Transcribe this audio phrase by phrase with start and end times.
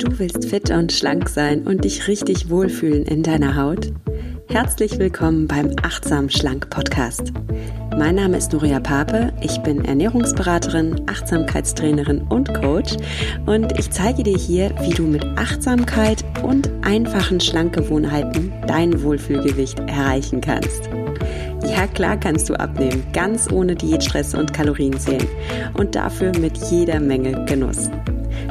[0.00, 3.92] Du willst fit und schlank sein und dich richtig wohlfühlen in deiner Haut?
[4.48, 7.34] Herzlich willkommen beim Achtsam Schlank Podcast.
[7.98, 12.96] Mein Name ist Nuria Pape, ich bin Ernährungsberaterin, Achtsamkeitstrainerin und Coach
[13.44, 20.40] und ich zeige dir hier, wie du mit Achtsamkeit und einfachen Schlankgewohnheiten dein Wohlfühlgewicht erreichen
[20.40, 20.88] kannst.
[21.68, 25.28] Ja, klar kannst du abnehmen, ganz ohne Diätstress und Kalorienzählen
[25.74, 27.90] und dafür mit jeder Menge Genuss.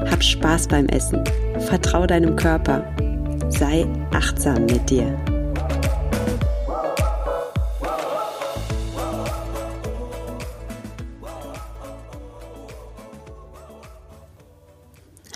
[0.10, 1.24] Hab Spaß beim Essen.
[1.68, 2.84] Vertrau deinem Körper.
[3.50, 5.16] Sei achtsam mit dir.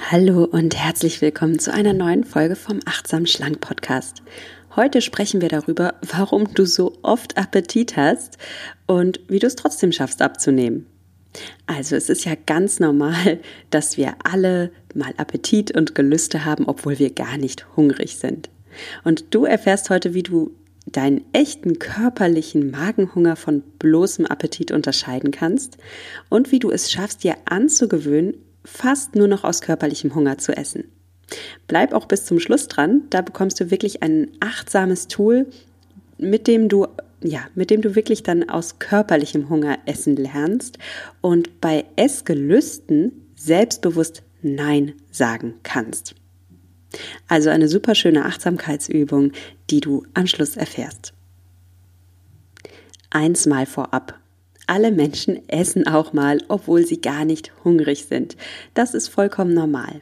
[0.10, 4.24] Hallo und herzlich willkommen zu einer neuen Folge vom Achtsam Schlank Podcast.
[4.76, 8.40] Heute sprechen wir darüber, warum du so oft Appetit hast
[8.88, 10.88] und wie du es trotzdem schaffst abzunehmen.
[11.66, 17.00] Also es ist ja ganz normal, dass wir alle mal Appetit und Gelüste haben, obwohl
[17.00, 18.50] wir gar nicht hungrig sind.
[19.04, 20.52] Und du erfährst heute, wie du
[20.86, 25.78] deinen echten körperlichen Magenhunger von bloßem Appetit unterscheiden kannst
[26.30, 30.86] und wie du es schaffst, dir anzugewöhnen, fast nur noch aus körperlichem Hunger zu essen.
[31.68, 35.48] Bleib auch bis zum Schluss dran, da bekommst du wirklich ein achtsames Tool,
[36.18, 36.88] mit dem du
[37.24, 40.78] ja, mit dem du wirklich dann aus körperlichem Hunger essen lernst
[41.22, 46.16] und bei Essgelüsten selbstbewusst Nein sagen kannst.
[47.28, 49.32] Also eine super schöne Achtsamkeitsübung,
[49.70, 51.14] die du am Schluss erfährst.
[53.10, 54.20] Eins mal vorab.
[54.68, 58.38] Alle Menschen essen auch mal, obwohl sie gar nicht hungrig sind.
[58.74, 60.02] Das ist vollkommen normal.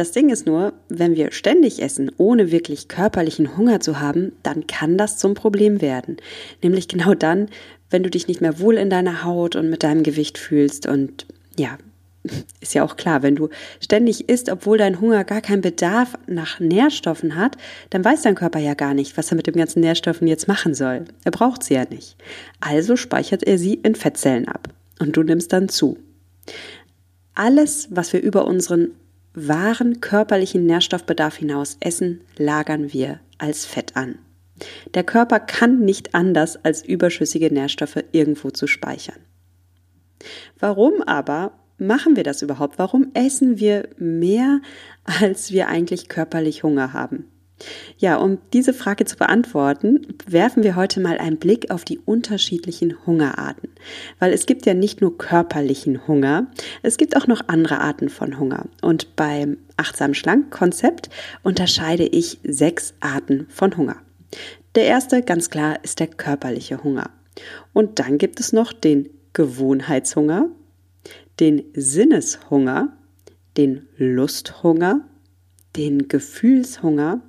[0.00, 4.66] Das Ding ist nur, wenn wir ständig essen, ohne wirklich körperlichen Hunger zu haben, dann
[4.66, 6.16] kann das zum Problem werden.
[6.62, 7.50] Nämlich genau dann,
[7.90, 10.86] wenn du dich nicht mehr wohl in deiner Haut und mit deinem Gewicht fühlst.
[10.86, 11.26] Und
[11.58, 11.76] ja,
[12.62, 16.60] ist ja auch klar, wenn du ständig isst, obwohl dein Hunger gar keinen Bedarf nach
[16.60, 17.58] Nährstoffen hat,
[17.90, 20.72] dann weiß dein Körper ja gar nicht, was er mit den ganzen Nährstoffen jetzt machen
[20.72, 21.04] soll.
[21.24, 22.16] Er braucht sie ja nicht.
[22.60, 24.70] Also speichert er sie in Fettzellen ab.
[24.98, 25.98] Und du nimmst dann zu.
[27.34, 28.92] Alles, was wir über unseren
[29.34, 34.18] wahren körperlichen Nährstoffbedarf hinaus essen, lagern wir als Fett an.
[34.94, 39.18] Der Körper kann nicht anders, als überschüssige Nährstoffe irgendwo zu speichern.
[40.58, 42.78] Warum aber machen wir das überhaupt?
[42.78, 44.60] Warum essen wir mehr,
[45.04, 47.24] als wir eigentlich körperlich Hunger haben?
[47.98, 53.06] Ja, um diese Frage zu beantworten, werfen wir heute mal einen Blick auf die unterschiedlichen
[53.06, 53.70] Hungerarten.
[54.18, 56.46] Weil es gibt ja nicht nur körperlichen Hunger,
[56.82, 58.66] es gibt auch noch andere Arten von Hunger.
[58.82, 61.10] Und beim achtsam schlank Konzept
[61.42, 63.96] unterscheide ich sechs Arten von Hunger.
[64.74, 67.10] Der erste, ganz klar, ist der körperliche Hunger.
[67.72, 70.48] Und dann gibt es noch den Gewohnheitshunger,
[71.38, 72.96] den Sinneshunger,
[73.56, 75.00] den Lusthunger,
[75.76, 77.22] den Gefühlshunger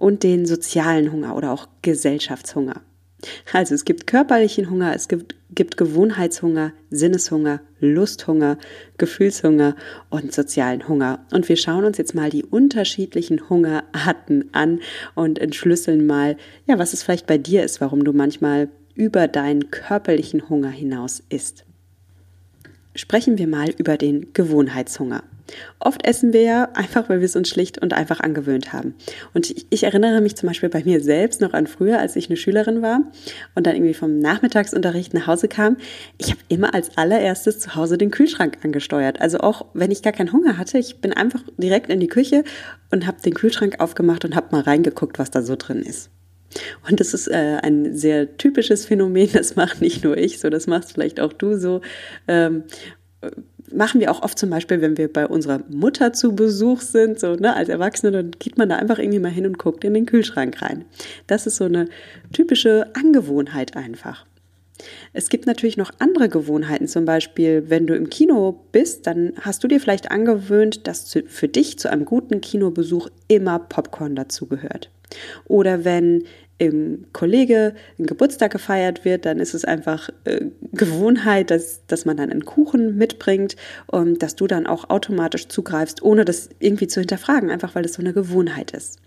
[0.00, 2.80] und den sozialen Hunger oder auch Gesellschaftshunger.
[3.52, 8.56] Also es gibt körperlichen Hunger, es gibt, gibt Gewohnheitshunger, Sinneshunger, Lusthunger,
[8.96, 9.76] Gefühlshunger
[10.08, 11.26] und sozialen Hunger.
[11.32, 14.80] Und wir schauen uns jetzt mal die unterschiedlichen Hungerarten an
[15.14, 19.70] und entschlüsseln mal, ja, was es vielleicht bei dir ist, warum du manchmal über deinen
[19.70, 21.64] körperlichen Hunger hinaus isst.
[22.94, 25.22] Sprechen wir mal über den Gewohnheitshunger.
[25.78, 28.94] Oft essen wir ja einfach, weil wir es uns schlicht und einfach angewöhnt haben.
[29.34, 32.28] Und ich, ich, erinnere mich zum Beispiel bei mir selbst noch an früher, als ich
[32.28, 33.00] eine Schülerin war
[33.54, 35.76] und dann irgendwie vom Nachmittagsunterricht nach Hause kam.
[36.18, 39.20] Ich habe immer als allererstes zu Hause den Kühlschrank angesteuert.
[39.20, 42.44] Also auch wenn ich gar keinen Hunger hatte, ich bin einfach direkt in die Küche
[42.90, 46.10] und habe den Kühlschrank aufgemacht und habe mal reingeguckt, was da so drin ist.
[46.88, 50.66] Und das ist äh, ein sehr typisches Phänomen, das macht nicht nur ich so, das
[50.66, 51.80] machst vielleicht auch du so.
[52.28, 52.64] Ähm,
[53.72, 57.34] machen wir auch oft zum Beispiel, wenn wir bei unserer Mutter zu Besuch sind, so
[57.34, 60.06] ne, als Erwachsene, dann geht man da einfach irgendwie mal hin und guckt in den
[60.06, 60.84] Kühlschrank rein.
[61.26, 61.88] Das ist so eine
[62.32, 64.26] typische Angewohnheit einfach.
[65.12, 69.62] Es gibt natürlich noch andere Gewohnheiten, zum Beispiel, wenn du im Kino bist, dann hast
[69.62, 74.90] du dir vielleicht angewöhnt, dass für dich zu einem guten Kinobesuch immer Popcorn dazugehört.
[75.46, 76.24] Oder wenn
[76.60, 82.18] im Kollege ein Geburtstag gefeiert wird, dann ist es einfach äh, Gewohnheit, dass, dass man
[82.18, 87.00] dann einen Kuchen mitbringt und dass du dann auch automatisch zugreifst, ohne das irgendwie zu
[87.00, 88.98] hinterfragen, einfach weil es so eine Gewohnheit ist.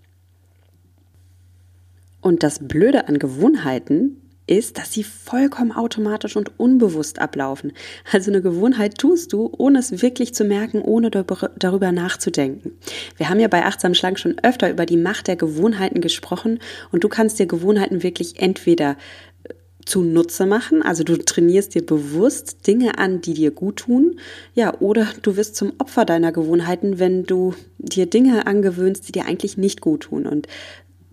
[2.20, 7.72] Und das Blöde an Gewohnheiten ist, dass sie vollkommen automatisch und unbewusst ablaufen.
[8.12, 12.72] Also eine Gewohnheit tust du, ohne es wirklich zu merken, ohne darüber nachzudenken.
[13.16, 16.58] Wir haben ja bei Achtsam Schlank schon öfter über die Macht der Gewohnheiten gesprochen
[16.92, 18.96] und du kannst dir Gewohnheiten wirklich entweder
[19.44, 19.54] äh,
[19.86, 20.82] zunutze machen.
[20.82, 24.20] Also du trainierst dir bewusst Dinge an, die dir gut tun.
[24.54, 29.24] Ja, oder du wirst zum Opfer deiner Gewohnheiten, wenn du dir Dinge angewöhnst, die dir
[29.24, 30.26] eigentlich nicht gut tun.
[30.26, 30.48] Und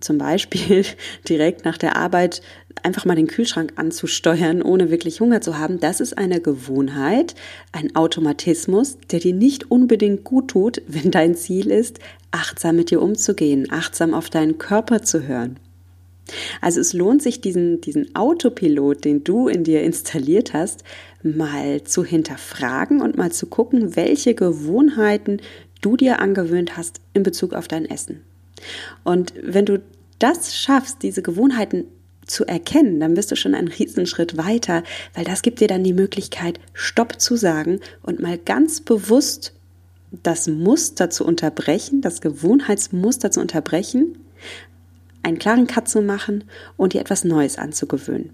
[0.02, 0.84] zum Beispiel
[1.28, 2.42] direkt nach der Arbeit
[2.82, 7.34] einfach mal den Kühlschrank anzusteuern, ohne wirklich Hunger zu haben, das ist eine Gewohnheit,
[7.72, 11.98] ein Automatismus, der dir nicht unbedingt gut tut, wenn dein Ziel ist,
[12.30, 15.58] achtsam mit dir umzugehen, achtsam auf deinen Körper zu hören.
[16.60, 20.84] Also es lohnt sich, diesen, diesen Autopilot, den du in dir installiert hast,
[21.22, 25.40] mal zu hinterfragen und mal zu gucken, welche Gewohnheiten
[25.80, 28.22] du dir angewöhnt hast in Bezug auf dein Essen.
[29.04, 29.82] Und wenn du
[30.18, 31.84] das schaffst, diese Gewohnheiten
[32.32, 34.82] zu erkennen, dann bist du schon einen Riesenschritt weiter,
[35.14, 39.52] weil das gibt dir dann die Möglichkeit, Stopp zu sagen und mal ganz bewusst
[40.22, 44.18] das Muster zu unterbrechen, das Gewohnheitsmuster zu unterbrechen,
[45.22, 46.44] einen klaren Cut zu machen
[46.76, 48.30] und dir etwas Neues anzugewöhnen.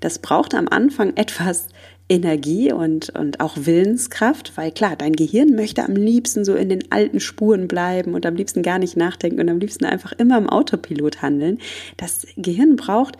[0.00, 1.68] Das braucht am Anfang etwas
[2.08, 6.92] Energie und, und auch Willenskraft, weil klar, dein Gehirn möchte am liebsten so in den
[6.92, 10.48] alten Spuren bleiben und am liebsten gar nicht nachdenken und am liebsten einfach immer im
[10.48, 11.58] Autopilot handeln.
[11.96, 13.16] Das Gehirn braucht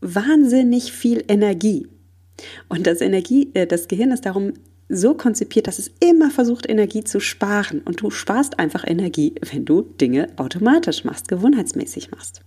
[0.00, 1.86] wahnsinnig viel Energie.
[2.68, 4.54] Und das Energie, äh, das Gehirn ist darum
[4.88, 7.80] so konzipiert, dass es immer versucht, Energie zu sparen.
[7.84, 12.42] Und du sparst einfach Energie, wenn du Dinge automatisch machst, gewohnheitsmäßig machst.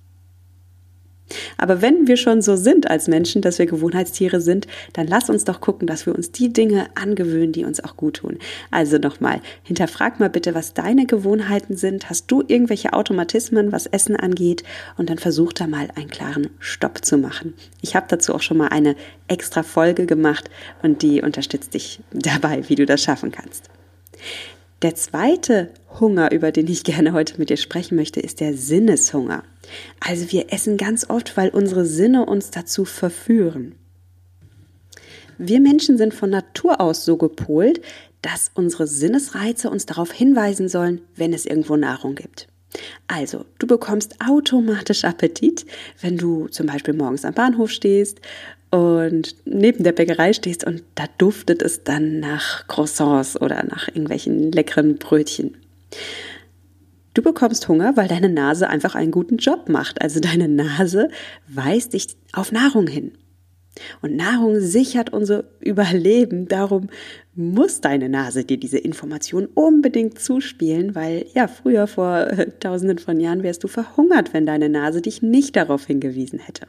[1.58, 5.44] Aber wenn wir schon so sind als Menschen, dass wir Gewohnheitstiere sind, dann lass uns
[5.44, 8.38] doch gucken, dass wir uns die Dinge angewöhnen, die uns auch gut tun.
[8.72, 12.10] Also nochmal, hinterfrag mal bitte, was deine Gewohnheiten sind.
[12.10, 14.64] Hast du irgendwelche Automatismen, was Essen angeht?
[14.98, 17.54] Und dann versuch da mal einen klaren Stopp zu machen.
[17.82, 18.96] Ich habe dazu auch schon mal eine
[19.28, 20.50] extra Folge gemacht
[20.82, 23.70] und die unterstützt dich dabei, wie du das schaffen kannst.
[24.84, 29.44] Der zweite Hunger, über den ich gerne heute mit dir sprechen möchte, ist der Sinneshunger.
[30.00, 33.74] Also wir essen ganz oft, weil unsere Sinne uns dazu verführen.
[35.40, 37.82] Wir Menschen sind von Natur aus so gepolt,
[38.22, 42.48] dass unsere Sinnesreize uns darauf hinweisen sollen, wenn es irgendwo Nahrung gibt.
[43.08, 45.66] Also, du bekommst automatisch Appetit,
[46.02, 48.20] wenn du zum Beispiel morgens am Bahnhof stehst
[48.70, 54.52] und neben der Bäckerei stehst und da duftet es dann nach Croissants oder nach irgendwelchen
[54.52, 55.58] leckeren Brötchen.
[57.14, 60.02] Du bekommst Hunger, weil deine Nase einfach einen guten Job macht.
[60.02, 61.10] Also deine Nase
[61.48, 63.14] weist dich auf Nahrung hin.
[64.02, 66.48] Und Nahrung sichert unser Überleben.
[66.48, 66.90] Darum
[67.34, 72.28] muss deine Nase dir diese Information unbedingt zuspielen, weil ja, früher vor
[72.60, 76.68] tausenden von Jahren wärst du verhungert, wenn deine Nase dich nicht darauf hingewiesen hätte.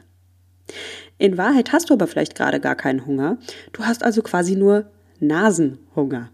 [1.17, 3.37] In Wahrheit hast du aber vielleicht gerade gar keinen Hunger.
[3.73, 4.89] Du hast also quasi nur
[5.19, 6.29] Nasenhunger.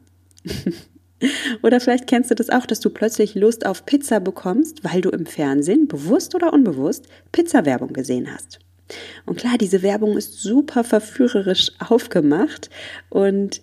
[1.63, 5.09] oder vielleicht kennst du das auch, dass du plötzlich Lust auf Pizza bekommst, weil du
[5.09, 8.59] im Fernsehen, bewusst oder unbewusst, Pizza-Werbung gesehen hast.
[9.25, 12.69] Und klar, diese Werbung ist super verführerisch aufgemacht
[13.09, 13.61] und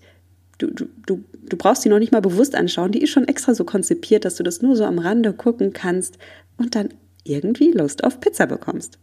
[0.58, 2.92] du, du, du, du brauchst sie noch nicht mal bewusst anschauen.
[2.92, 6.18] Die ist schon extra so konzipiert, dass du das nur so am Rande gucken kannst
[6.56, 6.88] und dann
[7.24, 8.98] irgendwie Lust auf Pizza bekommst.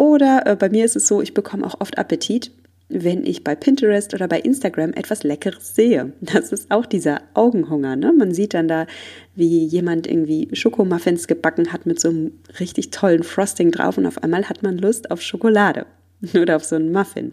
[0.00, 2.52] Oder äh, bei mir ist es so, ich bekomme auch oft Appetit,
[2.88, 6.14] wenn ich bei Pinterest oder bei Instagram etwas Leckeres sehe.
[6.22, 7.96] Das ist auch dieser Augenhunger.
[7.96, 8.10] Ne?
[8.14, 8.86] Man sieht dann da,
[9.34, 14.22] wie jemand irgendwie Schokomuffins gebacken hat mit so einem richtig tollen Frosting drauf und auf
[14.22, 15.84] einmal hat man Lust auf Schokolade
[16.34, 17.32] oder auf so einen Muffin.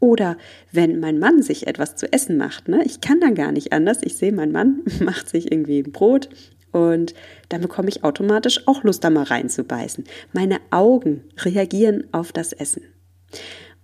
[0.00, 0.38] Oder
[0.72, 2.82] wenn mein Mann sich etwas zu essen macht, ne?
[2.86, 3.98] ich kann dann gar nicht anders.
[4.00, 6.30] Ich sehe, mein Mann macht sich irgendwie ein Brot
[6.76, 7.14] und
[7.48, 10.04] dann bekomme ich automatisch auch Lust, da mal reinzubeißen.
[10.34, 12.82] Meine Augen reagieren auf das Essen.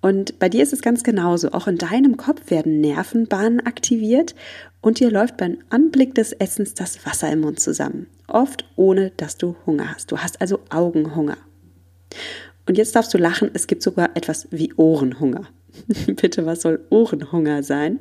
[0.03, 1.53] Und bei dir ist es ganz genauso.
[1.53, 4.35] Auch in deinem Kopf werden Nervenbahnen aktiviert
[4.83, 8.09] und dir läuft beim Anblick des Essens das Wasser im Mund zusammen.
[8.27, 10.13] Oft ohne, dass du Hunger hast.
[10.13, 11.39] Du hast also Augenhunger.
[12.67, 15.47] Und jetzt darfst du lachen, es gibt sogar etwas wie Ohrenhunger.
[16.07, 18.01] Bitte, was soll Ohrenhunger sein?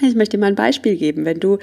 [0.00, 1.24] Ich möchte dir mal ein Beispiel geben.
[1.24, 1.58] Wenn du,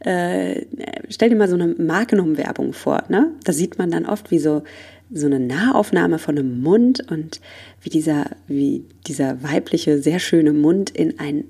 [0.00, 0.62] äh,
[1.08, 3.32] stell dir mal so eine Magnum-Werbung vor, ne?
[3.44, 4.62] Da sieht man dann oft wie so,
[5.10, 7.40] so eine Nahaufnahme von einem Mund und
[7.80, 11.44] wie dieser, wie dieser weibliche, sehr schöne Mund in ein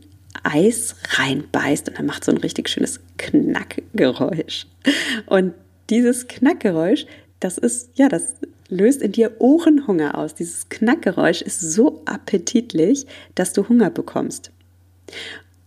[0.44, 4.66] Eis reinbeißt und dann macht so ein richtig schönes Knackgeräusch.
[5.26, 5.54] Und
[5.90, 7.06] dieses Knackgeräusch,
[7.40, 8.34] das ist, ja, das
[8.68, 10.34] löst in dir Ohrenhunger aus.
[10.34, 14.52] Dieses Knackgeräusch ist so appetitlich, dass du Hunger bekommst.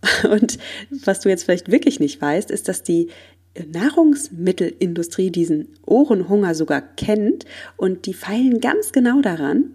[0.30, 0.58] Und
[1.04, 3.08] was du jetzt vielleicht wirklich nicht weißt, ist, dass die
[3.72, 7.44] Nahrungsmittelindustrie diesen Ohrenhunger sogar kennt
[7.76, 9.72] und die feilen ganz genau daran,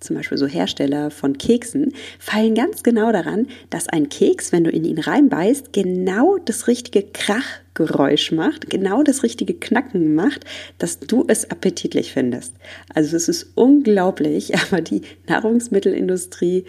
[0.00, 4.70] zum Beispiel so Hersteller von Keksen, feilen ganz genau daran, dass ein Keks, wenn du
[4.70, 10.44] in ihn reinbeißt, genau das richtige Krach Geräusch macht, genau das richtige Knacken macht,
[10.78, 12.54] dass du es appetitlich findest.
[12.94, 16.64] Also es ist unglaublich, aber die Nahrungsmittelindustrie,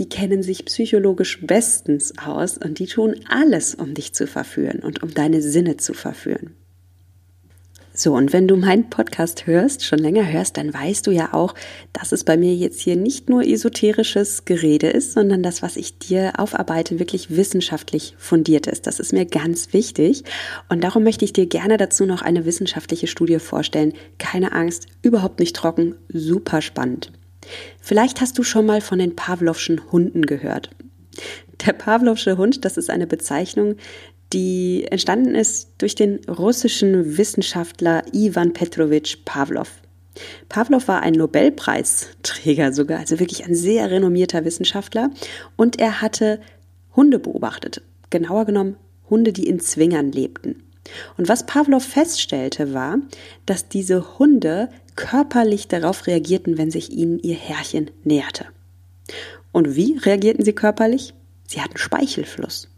[0.00, 5.02] die kennen sich psychologisch bestens aus und die tun alles, um dich zu verführen und
[5.02, 6.54] um deine Sinne zu verführen.
[7.92, 11.54] So, und wenn du meinen Podcast hörst, schon länger hörst, dann weißt du ja auch,
[11.92, 15.98] dass es bei mir jetzt hier nicht nur esoterisches Gerede ist, sondern das, was ich
[15.98, 18.86] dir aufarbeite, wirklich wissenschaftlich fundiert ist.
[18.86, 20.24] Das ist mir ganz wichtig.
[20.70, 23.92] Und darum möchte ich dir gerne dazu noch eine wissenschaftliche Studie vorstellen.
[24.16, 27.12] Keine Angst, überhaupt nicht trocken, super spannend.
[27.80, 30.70] Vielleicht hast du schon mal von den Pavlovschen Hunden gehört.
[31.66, 33.76] Der Pavlovsche Hund, das ist eine Bezeichnung,
[34.32, 39.82] die entstanden ist durch den russischen Wissenschaftler Ivan Petrovich Pavlov.
[40.48, 45.10] Pavlov war ein Nobelpreisträger sogar, also wirklich ein sehr renommierter Wissenschaftler
[45.56, 46.40] und er hatte
[46.94, 48.76] Hunde beobachtet, genauer genommen
[49.08, 50.62] Hunde, die in Zwingern lebten.
[51.16, 52.98] Und was Pavlov feststellte, war,
[53.46, 58.46] dass diese Hunde körperlich darauf reagierten, wenn sich ihnen ihr Herrchen näherte.
[59.52, 61.14] Und wie reagierten sie körperlich?
[61.46, 62.68] Sie hatten Speichelfluss.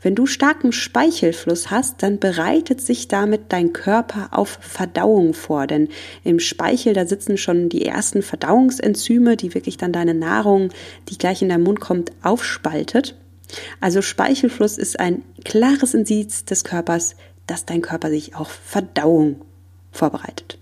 [0.00, 5.88] Wenn du starken Speichelfluss hast, dann bereitet sich damit dein Körper auf Verdauung vor, denn
[6.22, 10.70] im Speichel, da sitzen schon die ersten Verdauungsenzyme, die wirklich dann deine Nahrung,
[11.08, 13.16] die gleich in deinen Mund kommt, aufspaltet.
[13.80, 19.42] Also Speichelfluss ist ein klares Indiz des Körpers, dass dein Körper sich auf Verdauung
[19.90, 20.58] vorbereitet.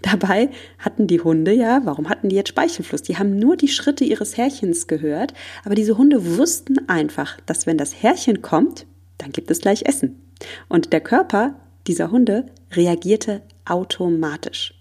[0.00, 3.02] Dabei hatten die Hunde ja, warum hatten die jetzt Speichelfluss?
[3.02, 7.78] Die haben nur die Schritte ihres Härchens gehört, aber diese Hunde wussten einfach, dass wenn
[7.78, 8.86] das Härchen kommt,
[9.18, 10.20] dann gibt es gleich Essen.
[10.68, 11.54] Und der Körper
[11.86, 14.74] dieser Hunde reagierte automatisch.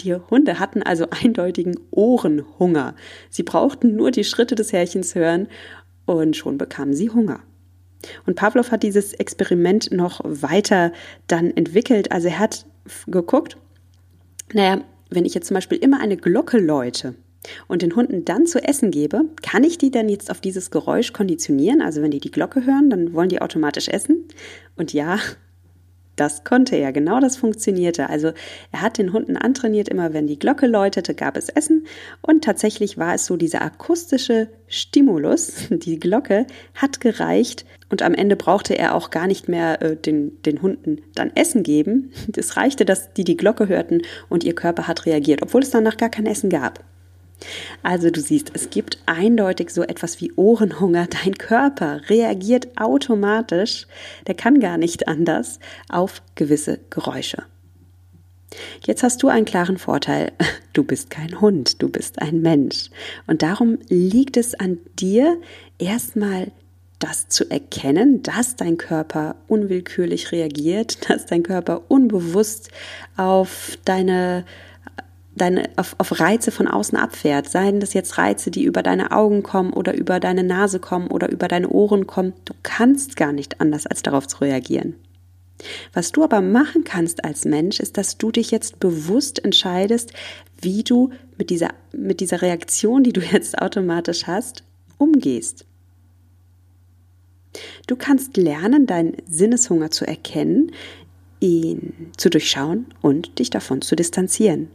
[0.00, 2.94] Die Hunde hatten also eindeutigen Ohrenhunger.
[3.30, 5.48] Sie brauchten nur die Schritte des Härchens hören
[6.06, 7.40] und schon bekamen sie Hunger.
[8.26, 10.92] Und Pavlov hat dieses Experiment noch weiter
[11.26, 12.12] dann entwickelt.
[12.12, 12.66] Also er hat
[13.06, 13.56] geguckt,
[14.52, 17.14] naja, wenn ich jetzt zum Beispiel immer eine Glocke läute
[17.68, 21.12] und den Hunden dann zu essen gebe, kann ich die denn jetzt auf dieses Geräusch
[21.12, 21.80] konditionieren?
[21.80, 24.26] Also wenn die die Glocke hören, dann wollen die automatisch essen.
[24.76, 25.18] Und ja,
[26.16, 28.08] das konnte er, genau das funktionierte.
[28.08, 28.32] Also
[28.72, 31.86] er hat den Hunden antrainiert, immer wenn die Glocke läutete, gab es Essen.
[32.22, 37.66] Und tatsächlich war es so, dieser akustische Stimulus, die Glocke, hat gereicht.
[37.90, 41.62] Und am Ende brauchte er auch gar nicht mehr äh, den, den Hunden dann Essen
[41.62, 42.10] geben.
[42.34, 45.96] Es reichte, dass die die Glocke hörten und ihr Körper hat reagiert, obwohl es danach
[45.96, 46.82] gar kein Essen gab.
[47.82, 51.06] Also du siehst, es gibt eindeutig so etwas wie Ohrenhunger.
[51.24, 53.86] Dein Körper reagiert automatisch,
[54.26, 57.44] der kann gar nicht anders, auf gewisse Geräusche.
[58.86, 60.32] Jetzt hast du einen klaren Vorteil.
[60.72, 62.90] Du bist kein Hund, du bist ein Mensch.
[63.26, 65.40] Und darum liegt es an dir,
[65.78, 66.52] erstmal
[66.98, 72.70] das zu erkennen, dass dein Körper unwillkürlich reagiert, dass dein Körper unbewusst
[73.16, 74.44] auf deine
[75.36, 77.48] deine, auf, auf Reize von außen abfährt.
[77.48, 81.30] Seien das jetzt Reize, die über deine Augen kommen oder über deine Nase kommen oder
[81.30, 82.32] über deine Ohren kommen.
[82.44, 84.96] Du kannst gar nicht anders, als darauf zu reagieren.
[85.92, 90.12] Was du aber machen kannst als Mensch, ist, dass du dich jetzt bewusst entscheidest,
[90.60, 94.64] wie du mit dieser, mit dieser Reaktion, die du jetzt automatisch hast,
[94.98, 95.64] umgehst.
[97.86, 100.72] Du kannst lernen, deinen Sinneshunger zu erkennen,
[101.40, 104.68] ihn zu durchschauen und dich davon zu distanzieren.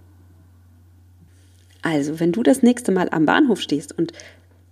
[1.81, 4.11] Also, wenn du das nächste Mal am Bahnhof stehst und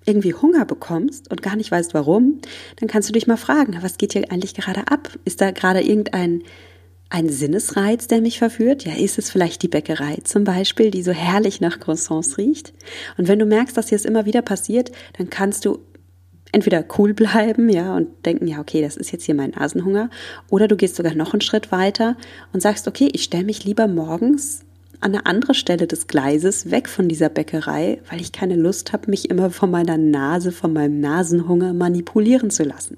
[0.05, 2.39] irgendwie Hunger bekommst und gar nicht weißt warum,
[2.77, 5.09] dann kannst du dich mal fragen, was geht hier eigentlich gerade ab?
[5.25, 6.43] Ist da gerade irgendein
[7.11, 8.85] ein Sinnesreiz, der mich verführt?
[8.85, 12.73] Ja, ist es vielleicht die Bäckerei zum Beispiel, die so herrlich nach Croissants riecht?
[13.17, 15.79] Und wenn du merkst, dass dir es immer wieder passiert, dann kannst du
[16.51, 20.09] entweder cool bleiben, ja, und denken, ja, okay, das ist jetzt hier mein Nasenhunger,
[20.49, 22.15] oder du gehst sogar noch einen Schritt weiter
[22.53, 24.65] und sagst, okay, ich stelle mich lieber morgens
[25.01, 29.09] an eine andere Stelle des Gleises, weg von dieser Bäckerei, weil ich keine Lust habe,
[29.09, 32.97] mich immer von meiner Nase, von meinem Nasenhunger manipulieren zu lassen.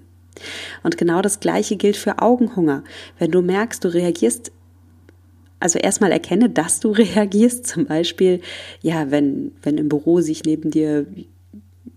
[0.84, 2.84] Und genau das Gleiche gilt für Augenhunger.
[3.20, 4.52] Wenn du merkst, du reagierst
[5.62, 7.66] also erstmal erkenne, dass du reagierst.
[7.68, 8.42] Zum Beispiel,
[8.82, 11.06] ja, wenn, wenn im Büro sich neben dir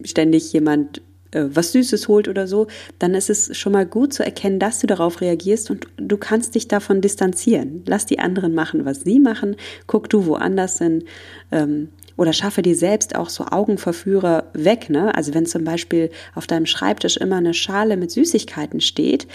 [0.04, 1.00] ständig jemand
[1.34, 2.66] was Süßes holt oder so,
[2.98, 6.54] dann ist es schon mal gut zu erkennen, dass du darauf reagierst und du kannst
[6.54, 7.82] dich davon distanzieren.
[7.86, 11.04] Lass die anderen machen, was sie machen, guck du woanders hin.
[11.50, 14.88] Ähm, oder schaffe dir selbst auch so Augenverführer weg.
[14.88, 15.12] Ne?
[15.14, 19.26] Also wenn zum Beispiel auf deinem Schreibtisch immer eine Schale mit Süßigkeiten steht,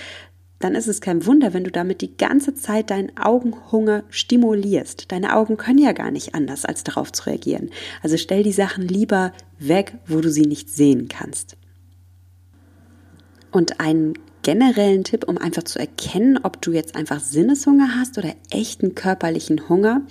[0.60, 5.12] dann ist es kein Wunder, wenn du damit die ganze Zeit deinen Augenhunger stimulierst.
[5.12, 7.70] Deine Augen können ja gar nicht anders, als darauf zu reagieren.
[8.04, 11.56] Also stell die Sachen lieber weg, wo du sie nicht sehen kannst.
[13.52, 18.34] Und ein generellen Tipp, um einfach zu erkennen, ob du jetzt einfach Sinneshunger hast oder
[18.52, 20.02] echten körperlichen Hunger,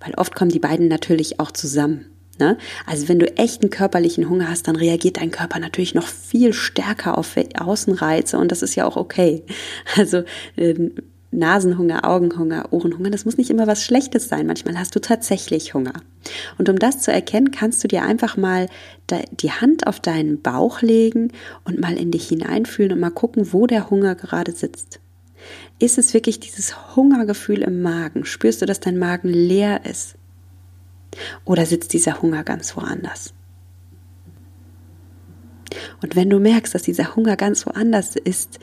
[0.00, 2.06] weil oft kommen die beiden natürlich auch zusammen.
[2.38, 2.56] Ne?
[2.86, 7.18] Also wenn du echten körperlichen Hunger hast, dann reagiert dein Körper natürlich noch viel stärker
[7.18, 9.42] auf Außenreize und das ist ja auch okay.
[9.96, 10.22] Also
[10.56, 10.90] äh,
[11.30, 14.46] Nasenhunger, Augenhunger, Ohrenhunger, das muss nicht immer was Schlechtes sein.
[14.46, 15.92] Manchmal hast du tatsächlich Hunger.
[16.56, 18.68] Und um das zu erkennen, kannst du dir einfach mal
[19.10, 21.32] die Hand auf deinen Bauch legen
[21.64, 25.00] und mal in dich hineinfühlen und mal gucken, wo der Hunger gerade sitzt.
[25.78, 28.24] Ist es wirklich dieses Hungergefühl im Magen?
[28.24, 30.16] Spürst du, dass dein Magen leer ist?
[31.44, 33.34] Oder sitzt dieser Hunger ganz woanders?
[36.02, 38.58] Und wenn du merkst, dass dieser Hunger ganz woanders ist,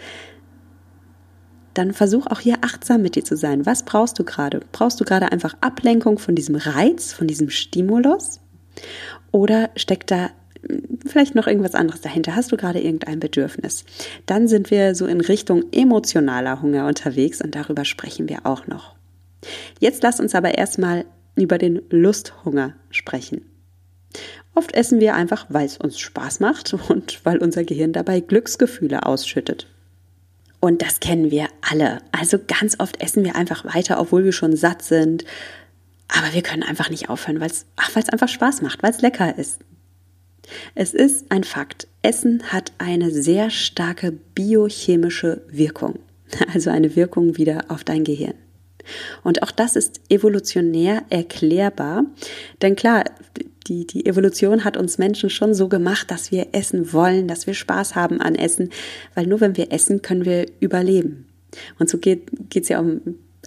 [1.77, 3.65] dann versuch auch hier achtsam mit dir zu sein.
[3.65, 4.61] Was brauchst du gerade?
[4.71, 8.39] Brauchst du gerade einfach Ablenkung von diesem Reiz, von diesem Stimulus?
[9.31, 10.29] Oder steckt da
[10.67, 12.35] hm, vielleicht noch irgendwas anderes dahinter?
[12.35, 13.85] Hast du gerade irgendein Bedürfnis?
[14.25, 18.95] Dann sind wir so in Richtung emotionaler Hunger unterwegs und darüber sprechen wir auch noch.
[19.79, 21.05] Jetzt lass uns aber erstmal
[21.35, 23.45] über den Lusthunger sprechen.
[24.53, 29.05] Oft essen wir einfach, weil es uns Spaß macht und weil unser Gehirn dabei Glücksgefühle
[29.05, 29.67] ausschüttet.
[30.65, 31.99] Und das kennen wir alle.
[32.11, 35.23] Also ganz oft essen wir einfach weiter, obwohl wir schon satt sind.
[36.07, 37.67] Aber wir können einfach nicht aufhören, weil es
[38.09, 39.59] einfach Spaß macht, weil es lecker ist.
[40.73, 41.87] Es ist ein Fakt.
[42.01, 45.99] Essen hat eine sehr starke biochemische Wirkung.
[46.51, 48.33] Also eine Wirkung wieder auf dein Gehirn.
[49.23, 52.05] Und auch das ist evolutionär erklärbar.
[52.63, 53.03] Denn klar,
[53.67, 57.53] die, die Evolution hat uns Menschen schon so gemacht, dass wir essen wollen, dass wir
[57.53, 58.69] Spaß haben an Essen,
[59.13, 61.25] weil nur wenn wir essen, können wir überleben.
[61.79, 63.01] Und so geht es ja um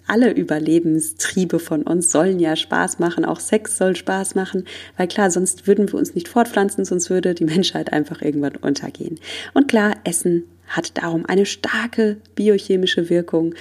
[0.07, 4.65] alle Überlebenstriebe von uns sollen ja Spaß machen, auch Sex soll Spaß machen,
[4.97, 9.19] weil klar, sonst würden wir uns nicht fortpflanzen, sonst würde die Menschheit einfach irgendwann untergehen.
[9.53, 13.53] Und klar, Essen hat darum eine starke biochemische Wirkung,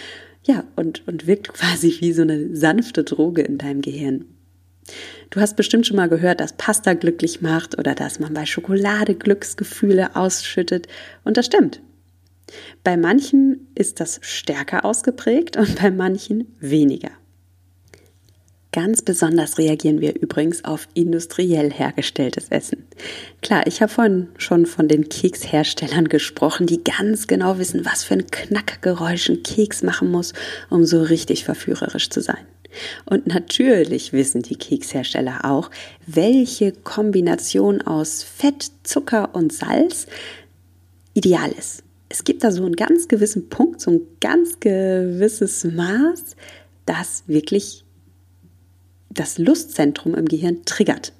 [0.44, 4.24] ja, und, und wirkt quasi wie so eine sanfte Droge in deinem Gehirn.
[5.30, 9.14] Du hast bestimmt schon mal gehört, dass Pasta glücklich macht oder dass man bei Schokolade
[9.14, 10.88] Glücksgefühle ausschüttet.
[11.24, 11.80] Und das stimmt.
[12.82, 17.10] Bei manchen ist das stärker ausgeprägt und bei manchen weniger.
[18.70, 22.86] Ganz besonders reagieren wir übrigens auf industriell hergestelltes Essen.
[23.40, 28.14] Klar, ich habe vorhin schon von den Keksherstellern gesprochen, die ganz genau wissen, was für
[28.14, 30.34] ein Knackgeräusch ein Keks machen muss,
[30.68, 32.46] um so richtig verführerisch zu sein.
[33.06, 35.70] Und natürlich wissen die Kekshersteller auch,
[36.06, 40.06] welche Kombination aus Fett, Zucker und Salz
[41.14, 41.82] ideal ist.
[42.08, 46.36] Es gibt da so einen ganz gewissen Punkt, so ein ganz gewisses Maß,
[46.86, 47.84] das wirklich
[49.10, 51.12] das Lustzentrum im Gehirn triggert.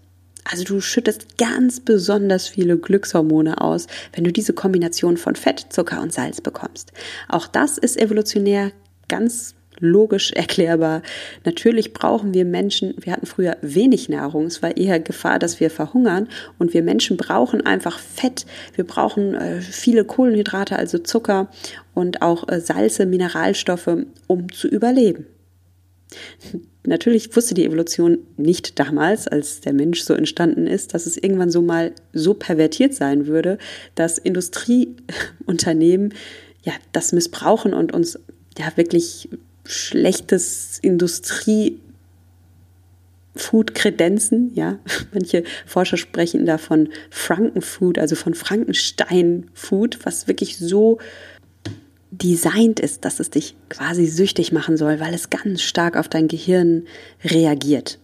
[0.51, 6.01] Also du schüttest ganz besonders viele Glückshormone aus, wenn du diese Kombination von Fett, Zucker
[6.01, 6.93] und Salz bekommst.
[7.29, 8.73] Auch das ist evolutionär
[9.09, 11.03] ganz logisch erklärbar.
[11.45, 15.71] Natürlich brauchen wir Menschen, wir hatten früher wenig Nahrung, es war eher Gefahr, dass wir
[15.71, 21.49] verhungern und wir Menschen brauchen einfach Fett, wir brauchen äh, viele Kohlenhydrate, also Zucker
[21.95, 23.91] und auch äh, Salze, Mineralstoffe,
[24.27, 25.27] um zu überleben.
[26.87, 31.51] Natürlich wusste die Evolution nicht damals, als der Mensch so entstanden ist, dass es irgendwann
[31.51, 33.59] so mal so pervertiert sein würde,
[33.95, 36.15] dass Industrieunternehmen
[36.63, 38.19] ja das missbrauchen und uns
[38.57, 39.29] ja wirklich
[39.69, 41.79] schlechtes Industrie
[43.37, 44.79] Food-Kredenzen, ja.
[45.13, 50.99] Manche Forscher sprechen da von Frankenfood, also von Frankenstein-Food, was wirklich so
[52.11, 56.27] designt ist, dass es dich quasi süchtig machen soll, weil es ganz stark auf dein
[56.27, 56.87] Gehirn
[57.23, 57.99] reagiert.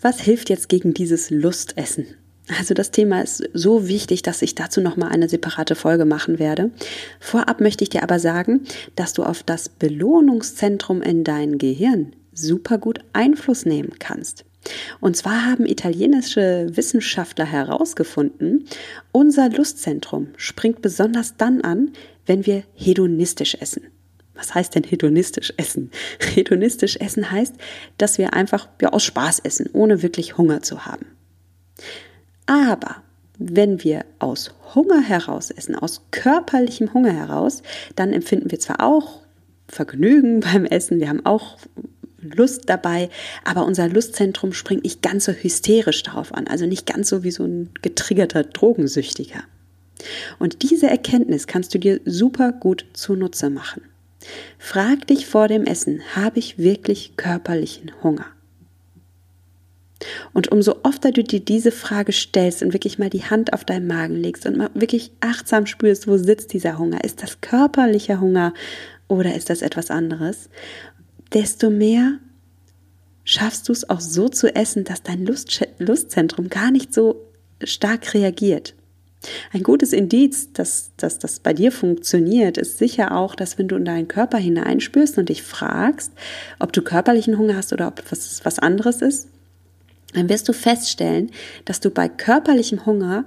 [0.00, 2.06] Was hilft jetzt gegen dieses Lustessen?
[2.56, 6.70] Also das Thema ist so wichtig, dass ich dazu nochmal eine separate Folge machen werde.
[7.20, 8.62] Vorab möchte ich dir aber sagen,
[8.96, 14.44] dass du auf das Belohnungszentrum in dein Gehirn super gut Einfluss nehmen kannst.
[15.00, 18.66] Und zwar haben italienische Wissenschaftler herausgefunden,
[19.12, 21.92] unser Lustzentrum springt besonders dann an,
[22.26, 23.82] wenn wir hedonistisch essen.
[24.34, 25.90] Was heißt denn hedonistisch essen?
[26.34, 27.54] Hedonistisch essen heißt,
[27.98, 31.06] dass wir einfach ja, aus Spaß essen, ohne wirklich Hunger zu haben.
[32.48, 32.96] Aber
[33.38, 37.62] wenn wir aus Hunger heraus essen, aus körperlichem Hunger heraus,
[37.94, 39.20] dann empfinden wir zwar auch
[39.68, 41.58] Vergnügen beim Essen, wir haben auch
[42.20, 43.10] Lust dabei,
[43.44, 47.30] aber unser Lustzentrum springt nicht ganz so hysterisch darauf an, also nicht ganz so wie
[47.30, 49.44] so ein getriggerter Drogensüchtiger.
[50.38, 53.82] Und diese Erkenntnis kannst du dir super gut zunutze machen.
[54.58, 58.26] Frag dich vor dem Essen, habe ich wirklich körperlichen Hunger?
[60.32, 63.86] Und umso öfter du dir diese Frage stellst und wirklich mal die Hand auf deinen
[63.86, 67.02] Magen legst und mal wirklich achtsam spürst, wo sitzt dieser Hunger?
[67.04, 68.54] Ist das körperlicher Hunger
[69.08, 70.48] oder ist das etwas anderes?
[71.32, 72.18] Desto mehr
[73.24, 77.26] schaffst du es auch so zu essen, dass dein Lust Lustzentrum gar nicht so
[77.62, 78.74] stark reagiert.
[79.52, 83.74] Ein gutes Indiz, dass, dass das bei dir funktioniert, ist sicher auch, dass wenn du
[83.74, 86.12] in deinen Körper hineinspürst und dich fragst,
[86.60, 89.28] ob du körperlichen Hunger hast oder ob was, was anderes ist,
[90.14, 91.30] dann wirst du feststellen,
[91.64, 93.24] dass du bei körperlichem Hunger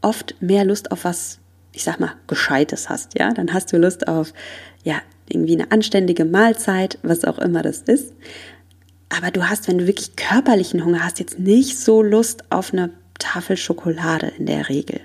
[0.00, 1.38] oft mehr Lust auf was,
[1.72, 3.32] ich sag mal, Gescheites hast, ja?
[3.32, 4.32] Dann hast du Lust auf,
[4.84, 8.12] ja, irgendwie eine anständige Mahlzeit, was auch immer das ist.
[9.08, 12.90] Aber du hast, wenn du wirklich körperlichen Hunger hast, jetzt nicht so Lust auf eine
[13.18, 15.00] Tafel Schokolade in der Regel.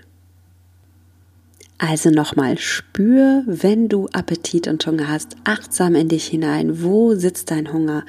[1.85, 6.81] Also nochmal, spür, wenn du Appetit und Hunger hast, achtsam in dich hinein.
[6.81, 8.05] Wo sitzt dein Hunger?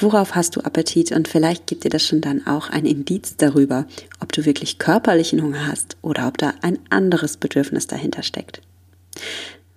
[0.00, 1.12] Worauf hast du Appetit?
[1.12, 3.86] Und vielleicht gibt dir das schon dann auch ein Indiz darüber,
[4.20, 8.62] ob du wirklich körperlichen Hunger hast oder ob da ein anderes Bedürfnis dahinter steckt.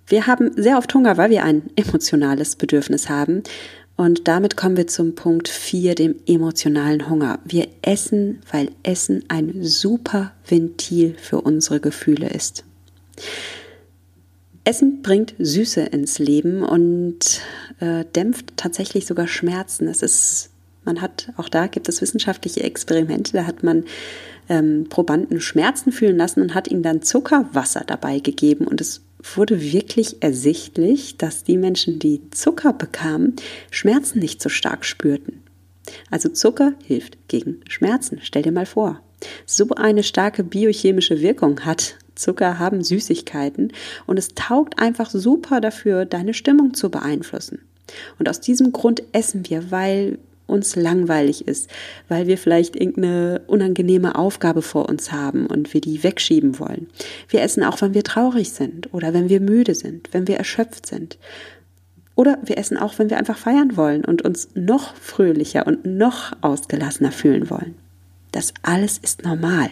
[0.06, 3.42] Wir haben sehr oft Hunger, weil wir ein emotionales Bedürfnis haben.
[3.96, 7.38] Und damit kommen wir zum Punkt 4, dem emotionalen Hunger.
[7.44, 12.64] Wir essen, weil Essen ein super Ventil für unsere Gefühle ist.
[14.64, 17.40] Essen bringt Süße ins Leben und
[17.80, 19.88] äh, dämpft tatsächlich sogar Schmerzen.
[19.88, 20.50] Es ist,
[20.84, 23.84] man hat, auch da gibt es wissenschaftliche Experimente, da hat man
[24.48, 29.02] ähm, Probanden Schmerzen fühlen lassen und hat ihnen dann Zuckerwasser dabei gegeben und es
[29.34, 33.36] wurde wirklich ersichtlich, dass die Menschen, die Zucker bekamen,
[33.70, 35.42] Schmerzen nicht so stark spürten.
[36.10, 38.18] Also Zucker hilft gegen Schmerzen.
[38.22, 39.00] Stell dir mal vor.
[39.46, 43.72] So eine starke biochemische Wirkung hat Zucker haben Süßigkeiten
[44.06, 47.60] und es taugt einfach super dafür, deine Stimmung zu beeinflussen.
[48.18, 51.70] Und aus diesem Grund essen wir, weil uns langweilig ist,
[52.08, 56.88] weil wir vielleicht irgendeine unangenehme Aufgabe vor uns haben und wir die wegschieben wollen.
[57.28, 60.86] Wir essen auch, wenn wir traurig sind oder wenn wir müde sind, wenn wir erschöpft
[60.86, 61.18] sind.
[62.14, 66.32] Oder wir essen auch, wenn wir einfach feiern wollen und uns noch fröhlicher und noch
[66.42, 67.74] ausgelassener fühlen wollen.
[68.32, 69.70] Das alles ist normal.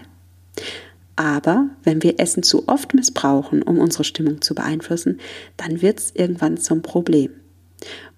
[1.16, 5.20] Aber wenn wir Essen zu oft missbrauchen, um unsere Stimmung zu beeinflussen,
[5.56, 7.30] dann wird es irgendwann zum Problem.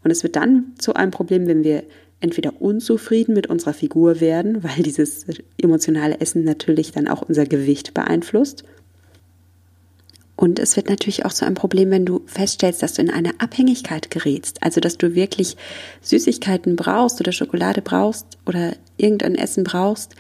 [0.05, 1.85] Und es wird dann zu einem Problem, wenn wir
[2.21, 5.27] entweder unzufrieden mit unserer Figur werden, weil dieses
[5.61, 8.65] emotionale Essen natürlich dann auch unser Gewicht beeinflusst.
[10.37, 13.39] Und es wird natürlich auch zu einem Problem, wenn du feststellst, dass du in eine
[13.41, 14.63] Abhängigkeit gerätst.
[14.63, 15.57] Also, dass du wirklich
[16.01, 20.17] Süßigkeiten brauchst oder Schokolade brauchst oder irgendein Essen brauchst,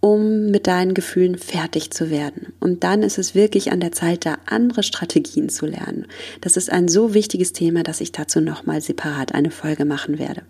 [0.00, 2.52] um mit deinen Gefühlen fertig zu werden.
[2.60, 6.06] Und dann ist es wirklich an der Zeit, da andere Strategien zu lernen.
[6.40, 10.42] Das ist ein so wichtiges Thema, dass ich dazu nochmal separat eine Folge machen werde.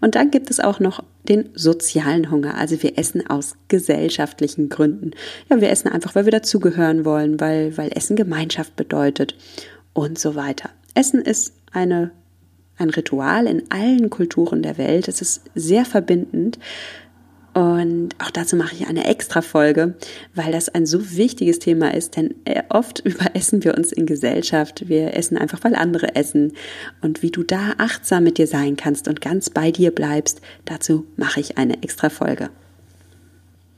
[0.00, 2.56] Und dann gibt es auch noch den sozialen Hunger.
[2.56, 5.12] Also wir essen aus gesellschaftlichen Gründen.
[5.48, 9.36] Ja, wir essen einfach, weil wir dazugehören wollen, weil, weil Essen Gemeinschaft bedeutet
[9.92, 10.70] und so weiter.
[10.94, 12.10] Essen ist eine,
[12.78, 15.08] ein Ritual in allen Kulturen der Welt.
[15.08, 16.58] Es ist sehr verbindend.
[17.54, 19.94] Und auch dazu mache ich eine extra Folge,
[20.34, 24.88] weil das ein so wichtiges Thema ist, denn äh, oft überessen wir uns in Gesellschaft.
[24.88, 26.52] Wir essen einfach, weil andere essen.
[27.00, 31.06] Und wie du da achtsam mit dir sein kannst und ganz bei dir bleibst, dazu
[31.16, 32.50] mache ich eine extra Folge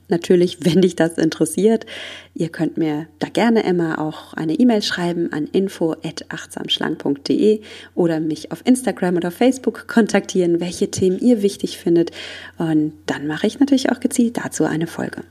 [0.07, 1.85] natürlich, wenn dich das interessiert.
[2.33, 7.61] Ihr könnt mir da gerne immer auch eine E-Mail schreiben an info@achtsamschlank.de
[7.95, 12.11] oder mich auf Instagram oder Facebook kontaktieren, welche Themen ihr wichtig findet
[12.57, 15.23] und dann mache ich natürlich auch gezielt dazu eine Folge.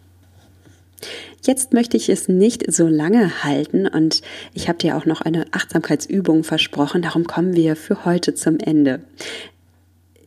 [1.43, 4.23] Jetzt möchte ich es nicht so lange halten und
[4.55, 9.01] ich habe dir auch noch eine Achtsamkeitsübung versprochen, darum kommen wir für heute zum Ende.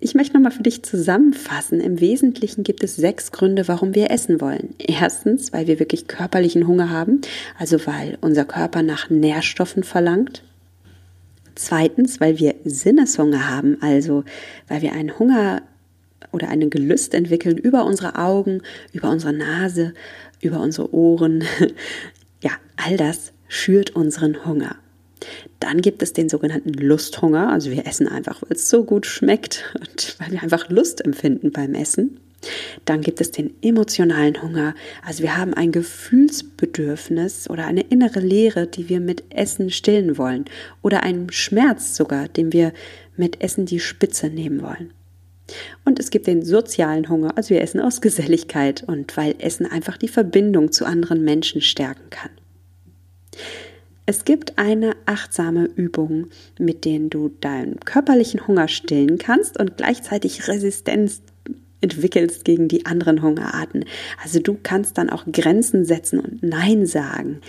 [0.01, 1.81] Ich möchte nochmal für dich zusammenfassen.
[1.81, 4.73] Im Wesentlichen gibt es sechs Gründe, warum wir essen wollen.
[4.77, 7.19] Erstens, weil wir wirklich körperlichen Hunger haben,
[7.57, 10.43] also weil unser Körper nach Nährstoffen verlangt.
[11.55, 14.23] Zweitens, weil wir Sinneshunger haben, also
[14.69, 15.63] weil wir einen Hunger
[16.31, 18.61] oder einen Gelüst entwickeln über unsere Augen,
[18.93, 19.93] über unsere Nase,
[20.41, 21.43] über unsere Ohren.
[22.41, 24.77] Ja, all das schürt unseren Hunger.
[25.59, 27.49] Dann gibt es den sogenannten Lusthunger.
[27.49, 31.51] Also wir essen einfach, weil es so gut schmeckt und weil wir einfach Lust empfinden
[31.51, 32.19] beim Essen.
[32.85, 34.73] Dann gibt es den emotionalen Hunger.
[35.05, 40.45] Also wir haben ein Gefühlsbedürfnis oder eine innere Leere, die wir mit Essen stillen wollen.
[40.81, 42.71] Oder einen Schmerz sogar, den wir
[43.17, 44.93] mit Essen die Spitze nehmen wollen.
[45.83, 49.97] Und es gibt den sozialen Hunger, also wir essen aus Geselligkeit und weil Essen einfach
[49.97, 52.29] die Verbindung zu anderen Menschen stärken kann.
[54.09, 60.47] Es gibt eine achtsame Übung, mit der du deinen körperlichen Hunger stillen kannst und gleichzeitig
[60.47, 61.21] Resistenz
[61.81, 63.85] entwickelst gegen die anderen Hungerarten.
[64.23, 67.41] Also du kannst dann auch Grenzen setzen und Nein sagen,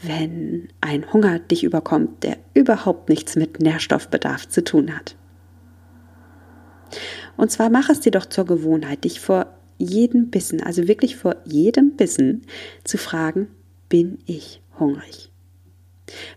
[0.00, 5.16] wenn ein Hunger dich überkommt, der überhaupt nichts mit Nährstoffbedarf zu tun hat.
[7.36, 11.36] Und zwar mach es dir doch zur Gewohnheit, dich vor jedem Bissen, also wirklich vor
[11.44, 12.46] jedem Bissen
[12.84, 13.48] zu fragen,
[13.90, 15.30] bin ich hungrig?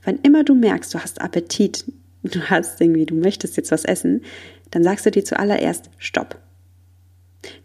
[0.03, 1.86] Wann immer du merkst, du hast Appetit,
[2.23, 4.21] du hast irgendwie, du möchtest jetzt was essen,
[4.71, 6.39] dann sagst du dir zuallererst Stopp.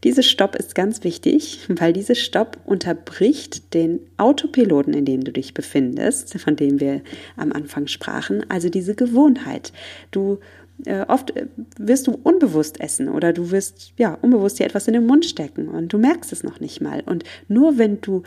[0.04, 5.52] Dieses Stopp ist ganz wichtig, weil dieses Stopp unterbricht den Autopiloten, in dem du dich
[5.52, 7.02] befindest, von dem wir
[7.36, 9.72] am Anfang sprachen, also diese Gewohnheit.
[10.12, 10.38] Du
[10.84, 14.94] äh, oft äh, wirst du unbewusst essen oder du wirst ja unbewusst dir etwas in
[14.94, 17.02] den Mund stecken und du merkst es noch nicht mal.
[17.04, 18.22] Und nur wenn du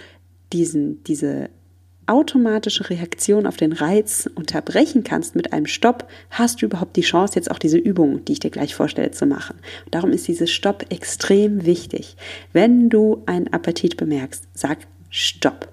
[0.52, 1.50] diesen, diese
[2.08, 7.36] automatische Reaktion auf den Reiz unterbrechen kannst mit einem Stopp, hast du überhaupt die Chance,
[7.36, 9.58] jetzt auch diese Übung, die ich dir gleich vorstelle, zu machen.
[9.92, 12.16] Darum ist dieses Stopp extrem wichtig.
[12.54, 15.70] Wenn du einen Appetit bemerkst, sag Stopp.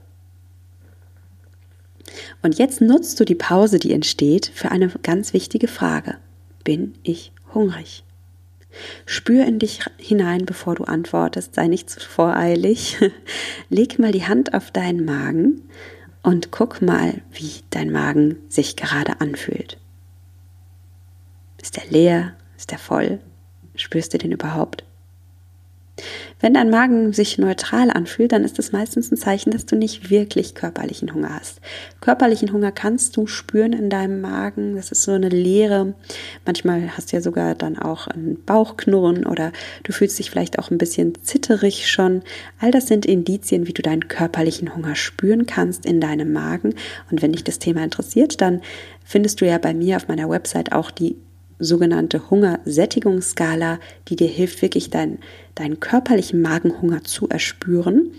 [2.42, 6.16] Und jetzt nutzt du die Pause, die entsteht, für eine ganz wichtige Frage.
[6.62, 8.04] Bin ich hungrig?
[9.06, 12.98] Spür in dich hinein, bevor du antwortest, sei nicht zu voreilig.
[13.70, 15.62] Leg mal die Hand auf deinen Magen
[16.24, 19.78] und guck mal, wie dein Magen sich gerade anfühlt.
[21.62, 22.34] Ist er leer?
[22.56, 23.20] Ist er voll?
[23.76, 24.84] Spürst du den überhaupt?
[26.40, 30.10] Wenn dein Magen sich neutral anfühlt, dann ist das meistens ein Zeichen, dass du nicht
[30.10, 31.60] wirklich körperlichen Hunger hast.
[32.00, 34.74] Körperlichen Hunger kannst du spüren in deinem Magen.
[34.74, 35.94] Das ist so eine Leere.
[36.44, 39.52] Manchmal hast du ja sogar dann auch ein Bauchknurren oder
[39.84, 42.22] du fühlst dich vielleicht auch ein bisschen zitterig schon.
[42.58, 46.74] All das sind Indizien, wie du deinen körperlichen Hunger spüren kannst in deinem Magen.
[47.10, 48.60] Und wenn dich das Thema interessiert, dann
[49.04, 51.16] findest du ja bei mir auf meiner Website auch die
[51.64, 55.18] sogenannte Hungersättigungsskala, die dir hilft, wirklich deinen,
[55.54, 58.12] deinen körperlichen Magenhunger zu erspüren.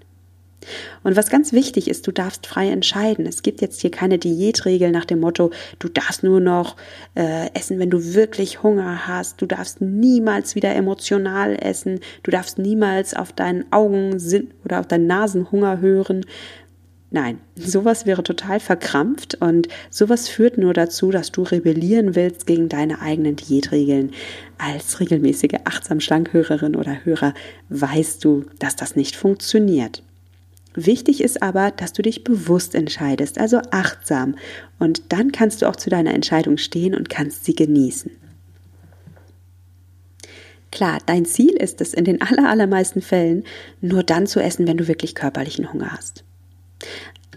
[1.03, 3.25] Und was ganz wichtig ist, du darfst frei entscheiden.
[3.25, 6.75] Es gibt jetzt hier keine Diätregel nach dem Motto, du darfst nur noch
[7.15, 9.41] äh, essen, wenn du wirklich Hunger hast.
[9.41, 11.99] Du darfst niemals wieder emotional essen.
[12.23, 14.17] Du darfst niemals auf deinen Augen
[14.63, 16.25] oder auf deinen Nasenhunger hören.
[17.13, 22.69] Nein, sowas wäre total verkrampft und sowas führt nur dazu, dass du rebellieren willst gegen
[22.69, 24.11] deine eigenen Diätregeln.
[24.57, 27.33] Als regelmäßige achtsam Schlankhörerin oder Hörer
[27.67, 30.03] weißt du, dass das nicht funktioniert.
[30.73, 34.35] Wichtig ist aber, dass du dich bewusst entscheidest, also achtsam.
[34.79, 38.11] Und dann kannst du auch zu deiner Entscheidung stehen und kannst sie genießen.
[40.71, 43.43] Klar, dein Ziel ist es in den allermeisten Fällen,
[43.81, 46.23] nur dann zu essen, wenn du wirklich körperlichen Hunger hast.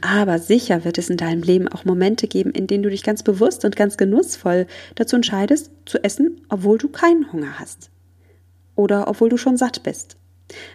[0.07, 3.23] Aber sicher wird es in deinem Leben auch Momente geben, in denen du dich ganz
[3.23, 7.89] bewusst und ganz genussvoll dazu entscheidest, zu essen, obwohl du keinen Hunger hast.
[8.77, 10.19] Oder obwohl du schon satt bist.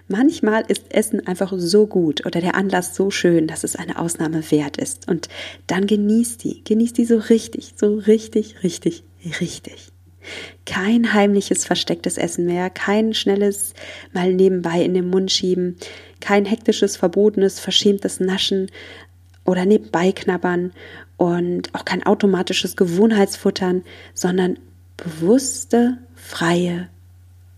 [0.08, 4.50] Manchmal ist Essen einfach so gut oder der Anlass so schön, dass es eine Ausnahme
[4.50, 5.08] wert ist.
[5.08, 5.30] Und
[5.68, 6.64] dann genieß die.
[6.64, 9.04] Genieß die so richtig, so richtig, richtig,
[9.40, 9.90] richtig.
[10.66, 13.76] Kein heimliches, verstecktes Essen mehr, kein schnelles
[14.12, 15.78] mal nebenbei in den Mund schieben,
[16.20, 18.70] kein hektisches, verbotenes, verschämtes Naschen
[19.50, 20.72] oder nebenbei knabbern
[21.18, 23.84] und auch kein automatisches Gewohnheitsfuttern,
[24.14, 24.60] sondern
[24.96, 26.88] bewusste, freie,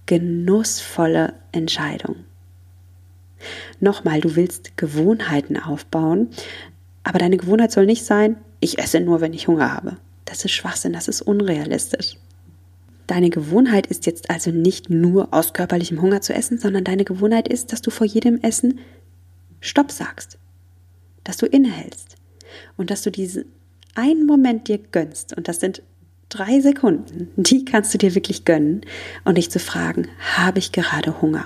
[0.06, 2.16] genussvolle Entscheidung.
[3.82, 6.30] Nochmal, du willst Gewohnheiten aufbauen,
[7.04, 9.98] aber deine Gewohnheit soll nicht sein, ich esse nur, wenn ich Hunger habe.
[10.24, 12.16] Das ist Schwachsinn, das ist unrealistisch.
[13.08, 17.50] Deine Gewohnheit ist jetzt also nicht nur aus körperlichem Hunger zu essen, sondern deine Gewohnheit
[17.50, 18.80] ist, dass du vor jedem Essen
[19.60, 20.38] Stopp sagst,
[21.24, 22.16] dass du innehältst
[22.78, 23.46] und dass du diesen
[23.96, 25.82] einen Moment dir gönnst und das sind
[26.30, 28.82] drei Sekunden, die kannst du dir wirklich gönnen
[29.26, 31.46] und dich zu fragen, habe ich gerade Hunger?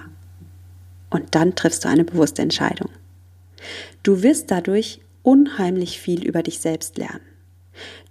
[1.09, 2.89] Und dann triffst du eine bewusste Entscheidung.
[4.03, 7.21] Du wirst dadurch unheimlich viel über dich selbst lernen.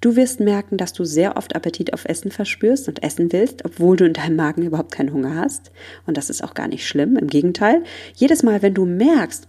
[0.00, 3.96] Du wirst merken, dass du sehr oft Appetit auf Essen verspürst und essen willst, obwohl
[3.96, 5.70] du in deinem Magen überhaupt keinen Hunger hast.
[6.06, 7.82] Und das ist auch gar nicht schlimm, im Gegenteil.
[8.14, 9.48] Jedes Mal, wenn du merkst,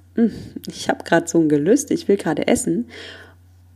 [0.68, 2.88] ich habe gerade so ein Gelüst, ich will gerade essen,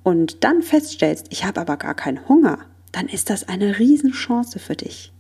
[0.04, 2.60] und dann feststellst, ich habe aber gar keinen Hunger,
[2.91, 5.12] dann ist das eine Riesenchance für dich.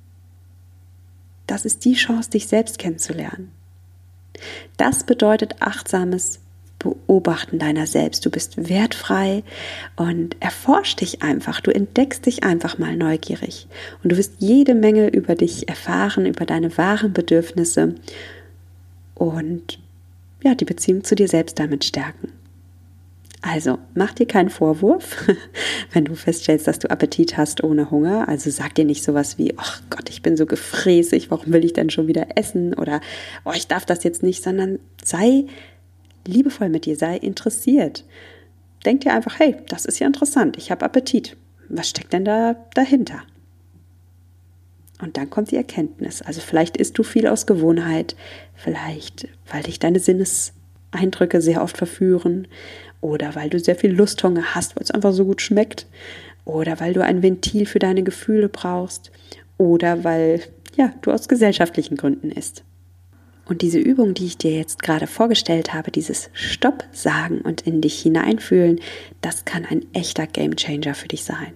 [1.47, 3.51] Das ist die Chance, dich selbst kennenzulernen.
[4.77, 6.39] Das bedeutet achtsames
[6.79, 8.25] Beobachten deiner selbst.
[8.25, 9.43] Du bist wertfrei
[9.97, 11.59] und erforsch dich einfach.
[11.59, 13.67] Du entdeckst dich einfach mal neugierig.
[14.01, 17.95] Und du wirst jede Menge über dich erfahren, über deine wahren Bedürfnisse
[19.15, 19.79] und
[20.43, 22.33] ja, die Beziehung zu dir selbst damit stärken.
[23.41, 25.25] Also mach dir keinen Vorwurf,
[25.93, 28.27] wenn du feststellst, dass du Appetit hast ohne Hunger.
[28.27, 31.73] Also sag dir nicht sowas wie, ach Gott, ich bin so gefräßig, warum will ich
[31.73, 32.73] denn schon wieder essen?
[32.73, 32.99] Oder,
[33.45, 35.45] oh, ich darf das jetzt nicht, sondern sei
[36.27, 38.03] liebevoll mit dir, sei interessiert.
[38.85, 41.37] Denk dir einfach, hey, das ist ja interessant, ich habe Appetit.
[41.69, 43.21] Was steckt denn da dahinter?
[45.01, 46.21] Und dann kommt die Erkenntnis.
[46.21, 48.15] Also vielleicht isst du viel aus Gewohnheit,
[48.55, 52.47] vielleicht weil dich deine Sinneseindrücke sehr oft verführen
[53.01, 55.87] oder weil du sehr viel Lusthunger hast, weil es einfach so gut schmeckt
[56.43, 59.11] oder weil du ein Ventil für deine Gefühle brauchst
[59.57, 60.41] oder weil
[60.75, 62.63] ja, du aus gesellschaftlichen Gründen isst.
[63.45, 67.81] Und diese Übung, die ich dir jetzt gerade vorgestellt habe, dieses Stopp sagen und in
[67.81, 68.79] dich hineinfühlen,
[69.21, 71.53] das kann ein echter Gamechanger für dich sein.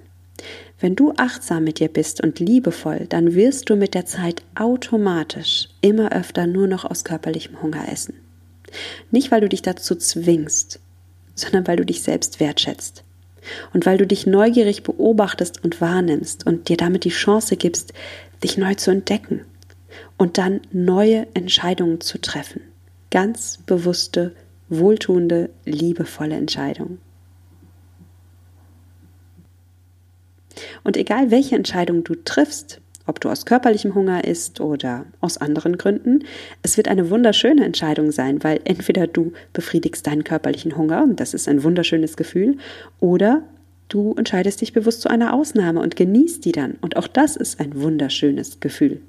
[0.84, 5.70] Wenn du achtsam mit dir bist und liebevoll, dann wirst du mit der Zeit automatisch
[5.80, 8.16] immer öfter nur noch aus körperlichem Hunger essen.
[9.10, 10.82] Nicht, weil du dich dazu zwingst,
[11.36, 13.06] sondern weil du dich selbst wertschätzt.
[13.72, 17.94] Und weil du dich neugierig beobachtest und wahrnimmst und dir damit die Chance gibst,
[18.44, 19.46] dich neu zu entdecken
[20.18, 22.60] und dann neue Entscheidungen zu treffen.
[23.10, 24.36] Ganz bewusste,
[24.68, 27.00] wohltuende, liebevolle Entscheidungen.
[30.84, 35.78] Und egal welche Entscheidung du triffst, ob du aus körperlichem Hunger isst oder aus anderen
[35.78, 36.24] Gründen,
[36.62, 41.34] es wird eine wunderschöne Entscheidung sein, weil entweder du befriedigst deinen körperlichen Hunger, und das
[41.34, 42.58] ist ein wunderschönes Gefühl,
[43.00, 43.44] oder
[43.90, 46.78] du entscheidest dich bewusst zu einer Ausnahme und genießt die dann.
[46.82, 49.02] Und auch das ist ein wunderschönes Gefühl.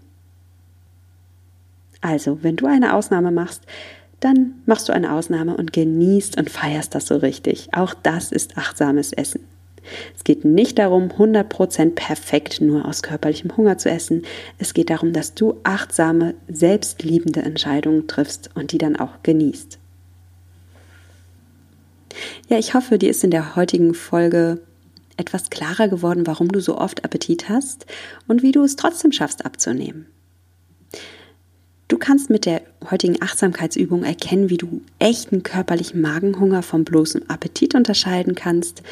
[2.01, 3.63] Also, wenn du eine Ausnahme machst,
[4.21, 7.69] dann machst du eine Ausnahme und genießt und feierst das so richtig.
[7.73, 9.41] Auch das ist achtsames Essen.
[10.17, 14.23] Es geht nicht darum, 100% perfekt nur aus körperlichem Hunger zu essen.
[14.59, 19.79] Es geht darum, dass du achtsame, selbstliebende Entscheidungen triffst und die dann auch genießt.
[22.49, 24.61] Ja, ich hoffe, dir ist in der heutigen Folge
[25.17, 27.87] etwas klarer geworden, warum du so oft Appetit hast
[28.27, 30.07] und wie du es trotzdem schaffst abzunehmen.
[31.89, 37.75] Du kannst mit der heutigen Achtsamkeitsübung erkennen, wie du echten körperlichen Magenhunger vom bloßen Appetit
[37.75, 38.83] unterscheiden kannst.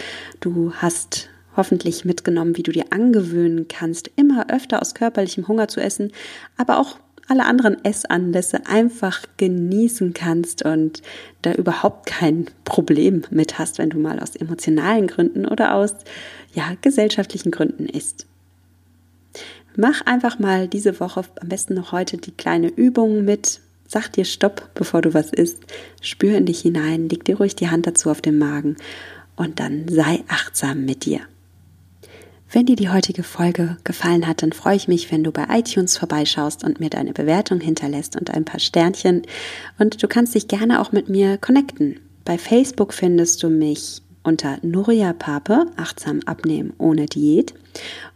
[0.40, 5.80] Du hast hoffentlich mitgenommen, wie du dir angewöhnen kannst, immer öfter aus körperlichem Hunger zu
[5.80, 6.12] essen,
[6.56, 11.02] aber auch alle anderen Essanlässe einfach genießen kannst und
[11.42, 15.94] da überhaupt kein Problem mit hast, wenn du mal aus emotionalen Gründen oder aus
[16.52, 18.26] ja, gesellschaftlichen Gründen isst.
[19.76, 23.60] Mach einfach mal diese Woche, am besten noch heute, die kleine Übung mit.
[23.92, 25.64] Sag dir Stopp, bevor du was isst.
[26.00, 28.78] Spür in dich hinein, leg dir ruhig die Hand dazu auf den Magen
[29.36, 31.20] und dann sei achtsam mit dir.
[32.50, 35.98] Wenn dir die heutige Folge gefallen hat, dann freue ich mich, wenn du bei iTunes
[35.98, 39.24] vorbeischaust und mir deine Bewertung hinterlässt und ein paar Sternchen.
[39.78, 42.00] Und du kannst dich gerne auch mit mir connecten.
[42.24, 47.52] Bei Facebook findest du mich unter Nuria Pape, achtsam abnehmen ohne Diät.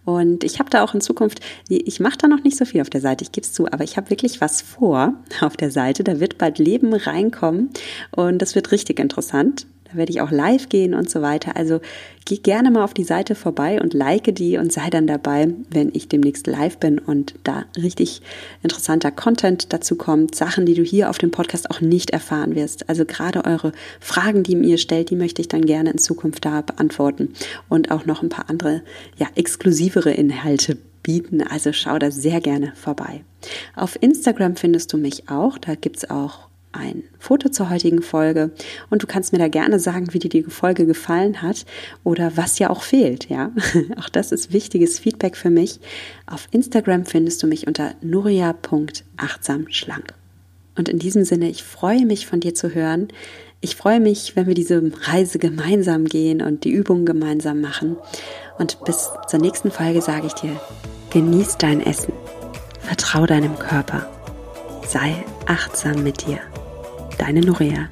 [0.06, 2.88] Und ich habe da auch in Zukunft, ich mache da noch nicht so viel auf
[2.88, 6.04] der Seite, ich gebe es zu, aber ich habe wirklich was vor auf der Seite.
[6.04, 7.70] Da wird bald Leben reinkommen
[8.12, 9.66] und das wird richtig interessant.
[9.96, 11.56] Werde ich auch live gehen und so weiter.
[11.56, 11.80] Also
[12.24, 15.90] geh gerne mal auf die Seite vorbei und like die und sei dann dabei, wenn
[15.94, 18.22] ich demnächst live bin und da richtig
[18.62, 20.34] interessanter Content dazu kommt.
[20.34, 22.88] Sachen, die du hier auf dem Podcast auch nicht erfahren wirst.
[22.88, 26.62] Also gerade eure Fragen, die ihr stellt, die möchte ich dann gerne in Zukunft da
[26.62, 27.32] beantworten
[27.68, 28.82] und auch noch ein paar andere,
[29.16, 31.42] ja, exklusivere Inhalte bieten.
[31.42, 33.22] Also schau da sehr gerne vorbei.
[33.76, 35.56] Auf Instagram findest du mich auch.
[35.58, 38.50] Da gibt's auch ein Foto zur heutigen Folge
[38.90, 41.64] und du kannst mir da gerne sagen, wie dir die Folge gefallen hat
[42.04, 43.52] oder was ja auch fehlt, ja.
[43.98, 45.80] Auch das ist wichtiges Feedback für mich.
[46.26, 50.14] Auf Instagram findest du mich unter nuria.achtsamschlank.
[50.76, 53.08] Und in diesem Sinne, ich freue mich von dir zu hören.
[53.60, 57.96] Ich freue mich, wenn wir diese Reise gemeinsam gehen und die Übungen gemeinsam machen.
[58.58, 60.60] Und bis zur nächsten Folge sage ich dir,
[61.10, 62.12] genieß dein Essen,
[62.80, 64.08] vertrau deinem Körper,
[64.86, 66.38] sei achtsam mit dir.
[67.18, 67.88] Deine Norea.